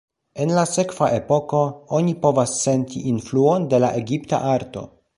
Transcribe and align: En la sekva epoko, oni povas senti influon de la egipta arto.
En 0.45 0.53
la 0.59 0.63
sekva 0.69 1.09
epoko, 1.17 1.59
oni 1.99 2.17
povas 2.25 2.57
senti 2.65 3.05
influon 3.15 3.71
de 3.75 3.85
la 3.85 3.95
egipta 4.05 4.43
arto. 4.59 4.89